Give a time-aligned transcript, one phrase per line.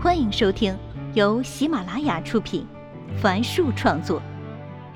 [0.00, 0.78] 欢迎收听
[1.14, 2.64] 由喜马拉雅出品，
[3.20, 4.22] 凡树创作，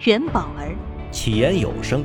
[0.05, 0.77] 元宝儿
[1.11, 2.05] 起言有声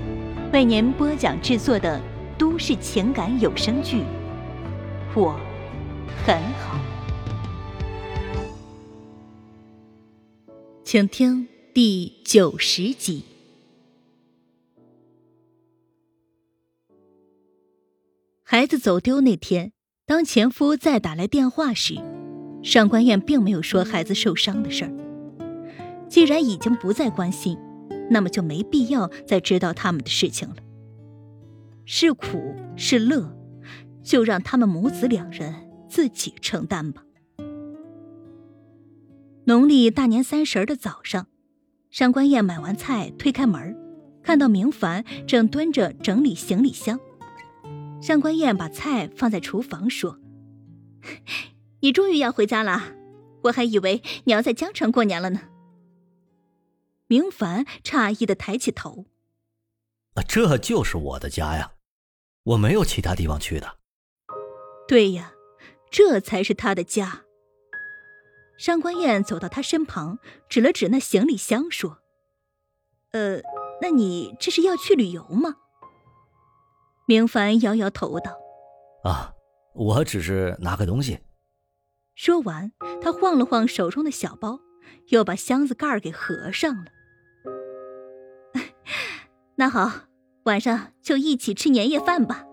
[0.51, 2.01] 为您播讲制作的
[2.39, 3.97] 都市情感有声剧
[5.15, 5.39] 《我
[6.25, 6.79] 很好》，
[10.83, 13.23] 请听第九十集。
[18.43, 19.73] 孩子走丢那天。
[20.07, 21.95] 当前夫再打来电话时，
[22.61, 24.91] 上官燕并没有说孩子受伤的事儿。
[26.09, 27.57] 既然已经不再关心，
[28.09, 30.55] 那么就没必要再知道他们的事情了。
[31.85, 33.37] 是苦是乐，
[34.03, 35.53] 就让他们母子两人
[35.89, 37.03] 自己承担吧。
[39.45, 41.27] 农历大年三十的早上，
[41.89, 43.77] 上官燕买完菜，推开门，
[44.21, 46.99] 看到明凡正蹲着整理行李箱。
[48.01, 50.19] 上官燕把菜放在厨房，说
[51.81, 52.95] ：“你终于要回家了，
[53.43, 55.41] 我还以为你要在江城过年了呢。”
[57.07, 59.05] 明凡诧异的抬起头
[60.27, 61.73] ：“这就是我的家呀，
[62.43, 63.77] 我没有其他地方去的。
[64.87, 65.33] ”“对呀，
[65.89, 67.23] 这才是他的家。”
[68.59, 70.17] 上官燕走到他身旁，
[70.49, 71.99] 指了指那行李箱，说
[73.13, 73.39] ：“呃，
[73.81, 75.57] 那你这是要去旅游吗？”
[77.05, 78.35] 明凡摇摇头道
[79.05, 79.31] ：“啊，
[79.73, 81.19] 我只是拿个东西。”
[82.17, 84.59] 说完，他晃了晃手中的小包，
[85.09, 86.85] 又把箱子盖儿给合上了。
[89.55, 90.07] 那好，
[90.45, 92.43] 晚上就一起吃年夜饭吧。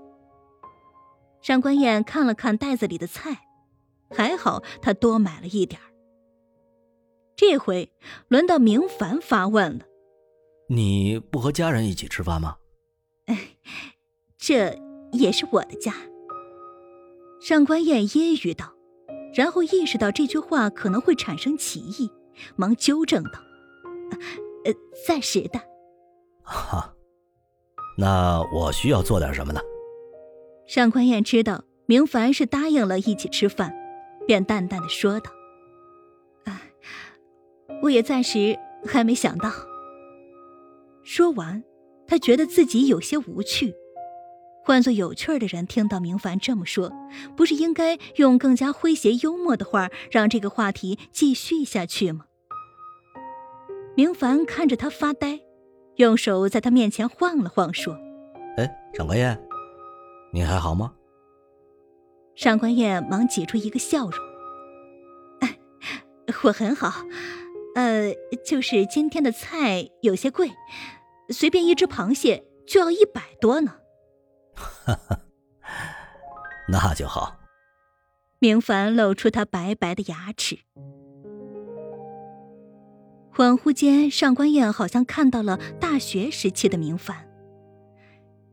[1.40, 3.46] 上官燕看了看袋子里的菜，
[4.10, 5.88] 还好他多买了一点儿。
[7.34, 7.90] 这回
[8.28, 9.86] 轮到明凡发问了
[10.68, 12.58] ：“你不和家人一起吃饭吗？”
[13.26, 13.56] 哎。
[14.36, 14.78] 这
[15.12, 15.94] 也是我的家。
[17.40, 18.73] 上官燕揶揄道，
[19.34, 22.10] 然后意识到这句话可能会产生歧义，
[22.56, 23.32] 忙纠正道
[24.64, 24.72] ：“呃，
[25.06, 25.60] 暂时的。”
[26.42, 26.94] 哈，
[27.98, 29.60] 那我需要做点什么呢？
[30.66, 33.74] 上官燕知道明凡是答应了一起吃饭，
[34.26, 35.30] 便淡淡的说道
[36.46, 36.62] ：“啊，
[37.82, 39.50] 我也暂时还没想到。”
[41.02, 41.62] 说完，
[42.06, 43.74] 他觉得自己有些无趣。
[44.64, 46.90] 换做有趣的人听到明凡这么说，
[47.36, 52.24] 不是应该用更加诙谐幽默的话让这个话题继续下去吗？
[53.94, 55.40] 明凡看着他发呆，
[55.96, 57.94] 用手在他面前晃了晃，说
[58.56, 59.38] ：“哎，上官燕，
[60.32, 60.94] 你还好吗？”
[62.34, 64.18] 上官燕忙挤出一个笑容
[65.40, 65.58] ：“哎
[66.42, 67.04] 我很好，
[67.74, 68.14] 呃，
[68.44, 70.50] 就是今天的菜有些贵，
[71.28, 73.76] 随便一只螃蟹就要一百多呢。”
[74.54, 75.20] 哈哈，
[76.68, 77.38] 那就好。
[78.38, 80.58] 明凡露出他白白的牙齿。
[83.34, 87.28] 恍惚间，上官燕好像看到了大学时期的明凡。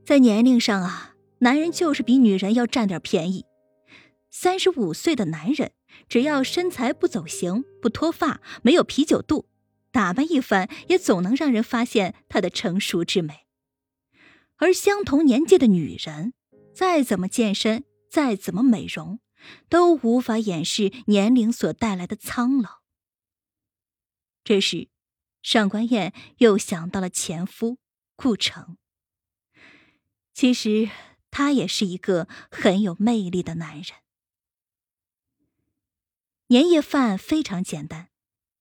[0.03, 3.45] 在年龄上啊，男人就是比女人要占点便宜。
[4.29, 5.72] 三十五岁的男人，
[6.07, 9.45] 只要身材不走形、不脱发、没有啤酒肚，
[9.91, 13.45] 打扮一番也总能让人发现他的成熟之美。
[14.61, 16.35] 而相同年纪的女人，
[16.72, 19.19] 再怎么健身，再怎么美容，
[19.67, 22.81] 都无法掩饰年龄所带来的苍老。
[24.44, 24.89] 这时，
[25.41, 27.79] 上官燕又想到了前夫
[28.16, 28.77] 顾城。
[30.31, 30.91] 其实，
[31.31, 33.97] 他也是一个很有魅力的男人。
[36.50, 38.11] 年夜饭非常简单，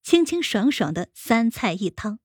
[0.02, 2.20] 清清爽爽的三菜一汤：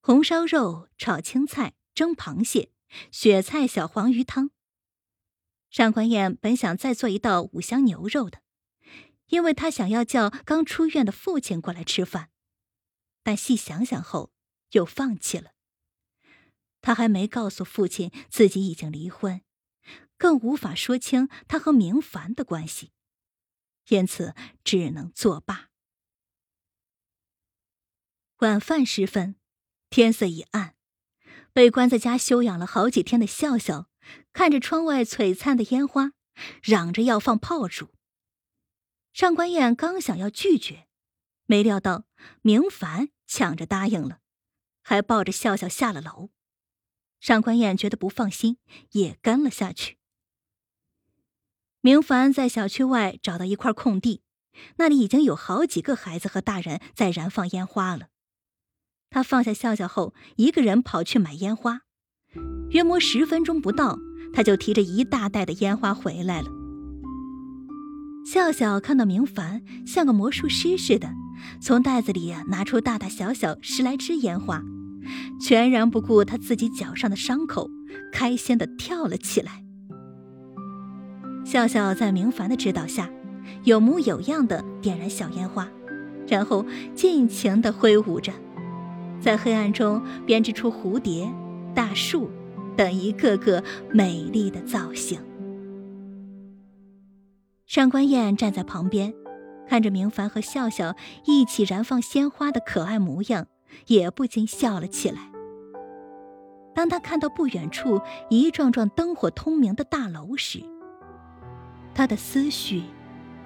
[0.00, 2.70] 红烧肉、炒青菜、蒸螃蟹。
[3.10, 4.50] 雪菜小黄鱼汤。
[5.70, 8.42] 上官燕本想再做一道五香牛肉的，
[9.26, 12.30] 因为她想要叫刚出院的父亲过来吃饭，
[13.22, 14.32] 但细想想后
[14.70, 15.52] 又放弃了。
[16.80, 19.42] 她还没告诉父亲自己已经离婚，
[20.16, 22.92] 更无法说清她和明凡的关系，
[23.88, 25.70] 因此只能作罢。
[28.38, 29.36] 晚饭时分，
[29.90, 30.76] 天色已暗。
[31.54, 33.88] 被关在家休养了好几天的笑笑，
[34.32, 36.10] 看着窗外璀璨的烟花，
[36.60, 37.90] 嚷着要放炮竹。
[39.12, 40.88] 上官燕刚想要拒绝，
[41.46, 42.06] 没料到
[42.42, 44.18] 明凡抢着答应了，
[44.82, 46.30] 还抱着笑笑下了楼。
[47.20, 48.58] 上官燕觉得不放心，
[48.90, 49.98] 也跟了下去。
[51.80, 54.24] 明凡在小区外找到一块空地，
[54.78, 58.08] 那里已经有好几个孩子和大人在燃放烟花了。
[59.14, 61.82] 他放下笑笑后，一个人跑去买烟花。
[62.70, 63.96] 约莫十分钟不到，
[64.32, 66.48] 他就提着一大袋的烟花回来了。
[68.26, 71.12] 笑笑看到明凡像个魔术师似的，
[71.62, 74.60] 从袋子里拿出大大小小十来支烟花，
[75.40, 77.70] 全然不顾他自己脚上的伤口，
[78.12, 79.62] 开心的跳了起来。
[81.44, 83.08] 笑笑在明凡的指导下，
[83.62, 85.68] 有模有样的点燃小烟花，
[86.26, 88.32] 然后尽情的挥舞着，
[89.24, 91.32] 在黑暗中编织出蝴蝶、
[91.74, 92.30] 大树
[92.76, 95.18] 等一个个美丽的造型。
[97.64, 99.14] 上官燕站在旁边，
[99.66, 100.94] 看着明凡和笑笑
[101.24, 103.46] 一起燃放鲜花的可爱模样，
[103.86, 105.30] 也不禁笑了起来。
[106.74, 110.62] 当他看到不远处一幢幢灯火通明的大楼时，
[111.94, 112.82] 他的思绪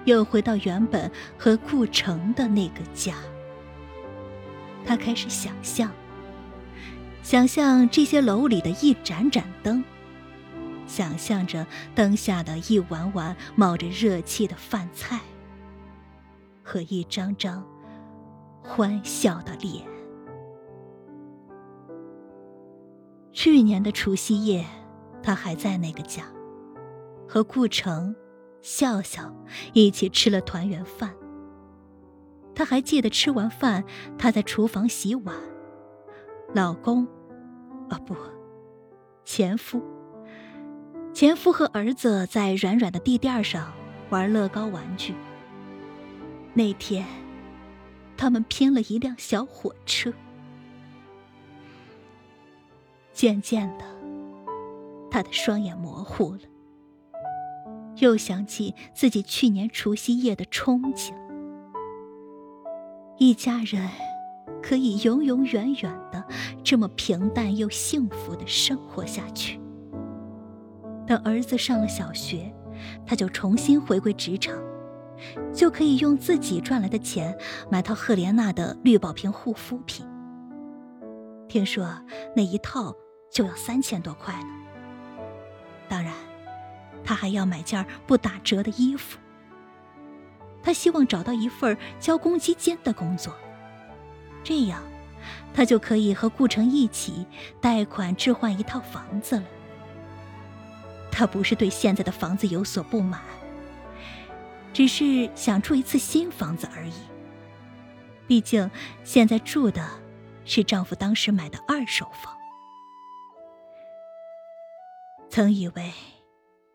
[0.03, 3.15] 又回到原本和顾城的那个家。
[4.85, 5.91] 他开始想象，
[7.21, 9.83] 想象这些楼里的一盏盏灯。
[10.87, 15.19] 想象着灯下的一碗碗冒着热气的饭菜，
[16.63, 17.63] 和一张张
[18.63, 19.85] 欢笑的脸。
[23.31, 24.65] 去年的除夕夜，
[25.21, 26.23] 他还在那个家，
[27.27, 28.15] 和顾城、
[28.61, 29.31] 笑笑
[29.73, 31.13] 一起吃了团圆饭。
[32.59, 33.85] 他还记得吃完饭，
[34.17, 35.33] 他在厨房洗碗，
[36.53, 37.07] 老公，
[37.87, 38.13] 啊不，
[39.23, 39.81] 前夫。
[41.13, 43.71] 前夫和儿子在软软的地垫上
[44.09, 45.15] 玩乐高玩具。
[46.53, 47.05] 那天，
[48.17, 50.11] 他们拼了一辆小火车。
[53.13, 53.85] 渐渐的，
[55.09, 56.41] 他的双眼模糊了，
[57.99, 61.13] 又想起自己去年除夕夜的憧憬：
[63.19, 63.85] 一家人
[64.63, 66.25] 可以永永远远的
[66.63, 69.59] 这么平淡又幸福的生活下去。
[71.05, 72.49] 等儿子上了小学，
[73.05, 74.57] 他就重新回归职场，
[75.53, 77.37] 就可以用自己赚来的钱
[77.69, 80.07] 买套赫莲娜的绿宝瓶护肤品。
[81.49, 81.93] 听说
[82.33, 82.95] 那一套
[83.29, 84.49] 就要三千多块呢。
[85.89, 86.13] 当然，
[87.03, 89.19] 他还要买件不打折的衣服。
[90.61, 93.35] 他希望找到一份交公积金的工作，
[94.43, 94.83] 这样，
[95.53, 97.25] 他就可以和顾城一起
[97.61, 99.43] 贷款置换一套房子了。
[101.11, 103.21] 他不是对现在的房子有所不满，
[104.71, 106.93] 只是想住一次新房子而已。
[108.27, 108.69] 毕竟
[109.03, 109.85] 现在住的
[110.45, 112.37] 是丈夫当时买的二手房。
[115.29, 115.91] 曾以为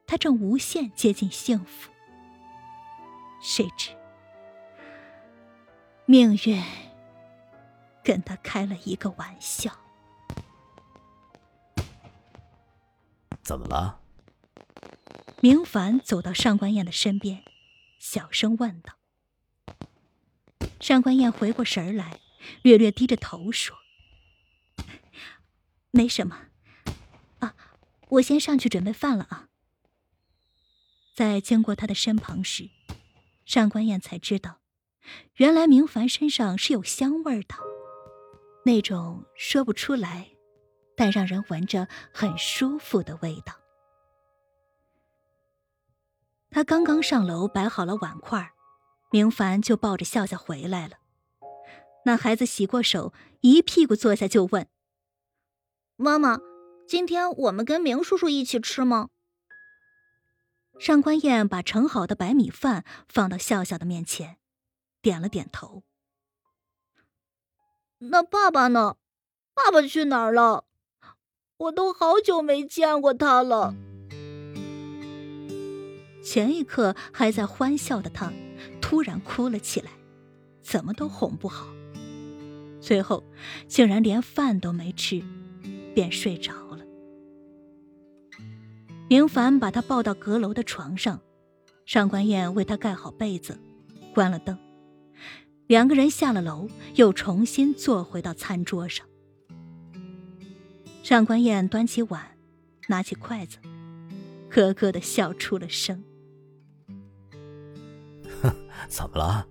[0.07, 1.91] 他正无限接近幸福，
[3.47, 3.91] 谁知
[6.07, 6.65] 命运
[8.03, 9.71] 跟他开了一个玩笑。
[13.43, 14.01] 怎么了？
[15.43, 17.45] 明凡走到上官燕的身边，
[17.99, 18.95] 小声问道
[20.81, 22.21] ：“上官燕回过神来，
[22.63, 23.77] 略略低着头说
[25.93, 26.47] ：‘没什么，
[27.41, 27.55] 啊，
[28.09, 29.51] 我先上去准备饭了啊。’
[31.15, 32.71] 在经过他的身旁时，
[33.45, 34.61] 上官燕才知道，
[35.37, 37.55] 原来明凡身上是有香味的，
[38.65, 40.31] 那种说不出来，
[40.97, 43.55] 但让人闻着很舒服的味道。”
[46.51, 48.53] 他刚刚上楼摆好了碗筷，
[49.11, 50.99] 明凡就抱着笑笑回来了。
[52.07, 54.69] 那孩子洗过手，一屁股坐下就问
[55.97, 56.39] ：“妈妈，
[56.87, 59.09] 今天我们跟明叔叔一起吃吗？”
[60.79, 64.37] 上官燕把盛好的白米饭放到笑笑的面前，
[65.01, 65.83] 点了点头。
[67.99, 68.97] 那爸爸呢？
[69.55, 70.65] 爸爸去哪儿了？
[71.57, 73.75] 我都好久没见过他了。
[76.25, 78.33] 前一刻还在欢笑的他，
[78.81, 79.93] 突然哭了起来，
[80.63, 81.69] 怎么都哄不好，
[82.81, 83.23] 最后
[83.69, 85.23] 竟然连饭都没吃，
[85.95, 86.84] 便睡着了。
[89.09, 91.21] 明凡把他抱到阁楼的床上，
[91.85, 93.59] 上官燕为他盖好被子，
[94.15, 94.59] 关了灯，
[95.67, 99.07] 两个人下了楼，又重新坐回到餐桌上。
[101.03, 102.37] 上官燕端起碗，
[102.89, 103.59] 拿起筷子，
[104.49, 106.03] 咯咯的笑出了声。
[108.89, 109.47] 怎么了？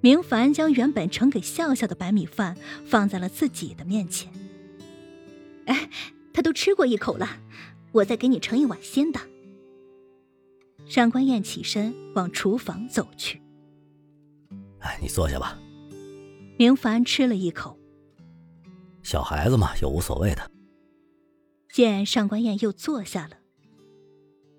[0.00, 4.32] 明凡将原本盛给笑笑的白米饭放在了自己的面前。
[5.66, 5.90] 哎，
[6.32, 7.28] 他都吃过一口了，
[7.92, 9.20] 我再给你盛一碗新的。
[10.86, 13.40] 上官燕起身往厨房走去。
[14.80, 15.58] 哎，你坐下吧。
[16.58, 17.78] 明凡吃了一口。
[19.02, 20.50] 小孩子嘛，又无所谓的。
[21.68, 23.36] 见上官燕又坐下了，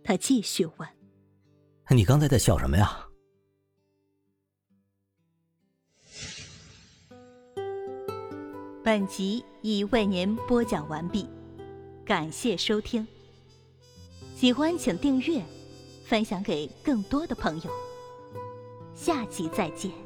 [0.04, 0.90] 他继续问。
[1.90, 3.06] 你刚才在笑什么呀？
[8.84, 11.28] 本集已为您播讲完毕，
[12.04, 13.06] 感谢收听。
[14.36, 15.42] 喜欢请订阅，
[16.06, 17.72] 分享给更多的朋友。
[18.94, 20.03] 下集再见。